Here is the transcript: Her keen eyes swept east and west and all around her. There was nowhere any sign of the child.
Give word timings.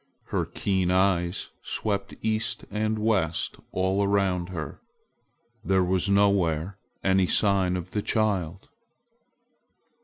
Her 0.29 0.47
keen 0.47 0.89
eyes 0.89 1.51
swept 1.61 2.15
east 2.23 2.65
and 2.71 2.97
west 2.97 3.57
and 3.57 3.65
all 3.71 4.03
around 4.03 4.49
her. 4.49 4.81
There 5.63 5.83
was 5.83 6.09
nowhere 6.09 6.79
any 7.03 7.27
sign 7.27 7.77
of 7.77 7.91
the 7.91 8.01
child. 8.01 8.67